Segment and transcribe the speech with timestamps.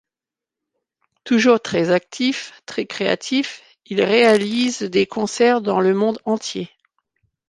[1.25, 6.71] Toujours très actifs, très créatifs, ils réalisent des concerts dans le monde entier.